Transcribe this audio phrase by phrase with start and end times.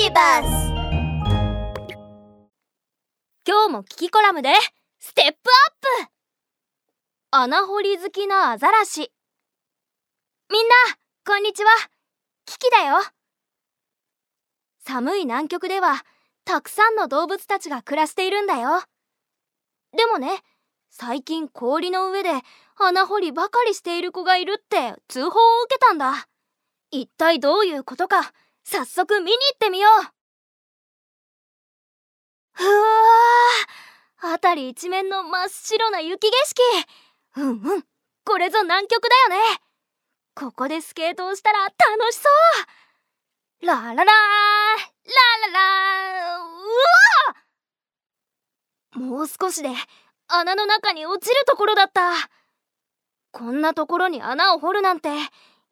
[0.00, 0.72] ビバス
[3.44, 4.50] 今日もキキコラムで
[5.00, 5.34] ステップアッ
[6.06, 6.10] プ。
[7.32, 9.10] 穴掘り好きなアザラシ。
[10.52, 10.74] みんな
[11.26, 11.70] こんにちは。
[12.46, 12.98] キキだよ。
[14.86, 16.04] 寒い南極では
[16.44, 18.80] たくさんの動物たちが暮らしているんだよ。
[19.96, 20.28] でもね
[20.90, 22.30] 最近氷の上で
[22.76, 26.28] 穴掘りばかりしている子がいるって通報を受けたんだ。
[26.92, 28.32] 一体どういうことか
[28.70, 30.02] 早速見に行ってみよう。
[32.52, 34.30] ふわー。
[34.32, 36.36] 辺り一面の真っ白な雪景
[37.34, 37.40] 色。
[37.40, 37.84] うんうん。
[38.26, 39.58] これぞ南極だよね。
[40.34, 41.72] ここでスケートをしたら楽
[42.12, 42.28] しそ
[43.62, 43.66] う。
[43.66, 44.04] ラララーララ
[45.54, 46.42] ラー
[49.00, 49.70] うわもう少しで
[50.26, 52.12] 穴の中に落ちるところだった。
[53.32, 55.08] こんなところに穴を掘るなんて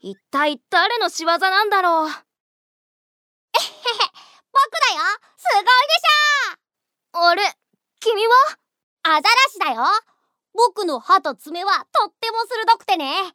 [0.00, 2.25] 一体誰の仕業なんだろう。
[4.56, 5.02] だよ。
[5.36, 6.06] すごいでし
[7.12, 7.42] あれ
[8.00, 8.34] 君は？
[9.04, 9.82] アザラシだよ。
[10.52, 13.34] 僕の歯と爪はとっても鋭くてね。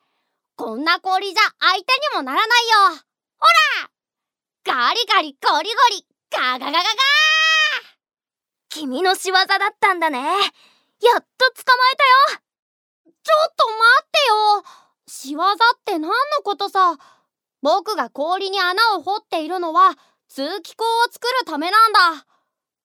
[0.56, 3.04] こんな氷じゃ相手にもならないよ。
[3.38, 3.46] ほ
[4.66, 4.78] ら！
[4.88, 6.84] ガリガリゴリゴリガガガガガー！
[8.70, 9.48] 君の仕業だっ
[9.80, 10.20] たんだね。
[10.20, 12.42] やっと捕まえたよ。
[13.24, 14.64] ちょっと待ってよ。
[15.08, 16.98] 仕業って何のことさ。
[17.62, 19.96] 僕が氷に穴を掘っているのは
[20.34, 22.26] 通気口を作るためなんだ。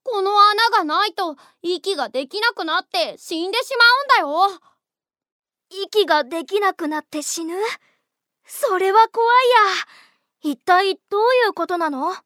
[0.03, 3.71] この穴がないと息ができなくなって死んでし
[4.19, 4.61] まうんだよ。
[5.71, 7.55] 息ができなくなって死ぬ？
[8.45, 9.25] それは怖
[10.45, 10.53] いや。
[10.55, 12.17] 一体どういうことなの？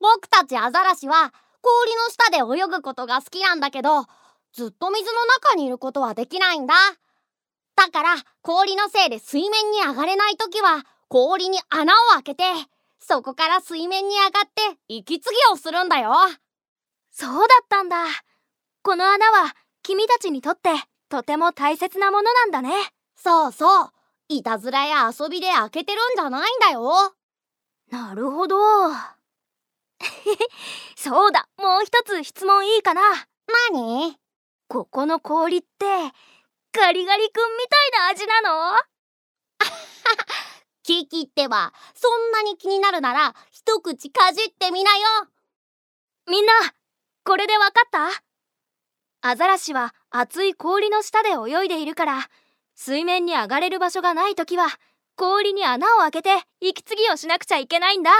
[0.00, 4.04] 僕たちアザラシは氷の下で泳ぐことが好きなんだけど
[4.52, 6.74] ずっと水の中にいることはできないんだ。
[7.74, 12.44] だから氷のせいで水面に上がれない時は氷に穴を開けて
[13.00, 16.12] そこから水面に上がって息継ぎをするんだよ。
[17.10, 18.04] そうだったんだ。
[18.82, 20.70] この穴は君たちにとって
[21.08, 22.70] とても大切なものなんだね。
[23.16, 23.92] そうそう。
[24.28, 27.14] いたずらや遊びで開けてるんじゃないんだよ。
[27.90, 28.56] なるほど。
[30.96, 31.48] そうだ。
[31.56, 33.00] もう一つ質問いいかな。
[33.72, 34.18] 何？
[34.68, 35.66] ここの氷って
[36.72, 38.76] ガリガリ君みたいな味なの？
[41.08, 44.98] 切ってはそんなに気になるなら一口かじってみなよ。
[46.28, 46.52] みんな
[47.24, 48.10] これでわかった？
[49.20, 52.30] アザラシは熱い氷の下で泳いでいるから
[52.74, 54.68] 水面に上がれる場所がない時は
[55.16, 56.30] 氷に穴を開けて
[56.60, 58.12] 息継ぎをしなくちゃいけないんだ。